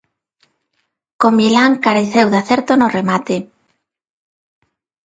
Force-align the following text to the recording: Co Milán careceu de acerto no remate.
Co 1.19 1.27
Milán 1.39 1.71
careceu 1.85 2.27
de 2.31 2.37
acerto 2.43 2.71
no 2.77 2.87
remate. 2.97 3.35